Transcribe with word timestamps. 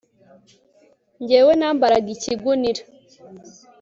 jyewe 1.27 1.51
nambaraga 1.59 2.09
ikigunira 2.15 2.81